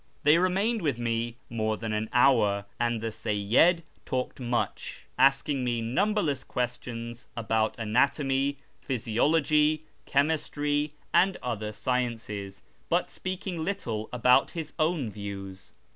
[0.23, 5.79] They remained with me more than an hour, and the Seyyid talked much, asking me
[5.79, 15.11] numberless questions about anatomy, physiology, chemistry, and other sciences, but sj)eaking little about his own
[15.11, 15.71] views.